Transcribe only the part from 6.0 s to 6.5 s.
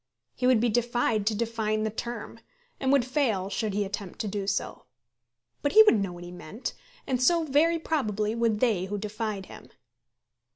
know what he